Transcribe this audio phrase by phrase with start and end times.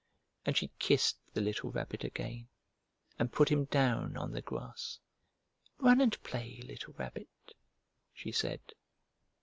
[0.47, 2.47] And she kissed the little Rabbit again
[3.19, 4.97] and put him down on the grass.
[5.77, 7.29] "Run and play, little Rabbit!"
[8.11, 8.61] she said.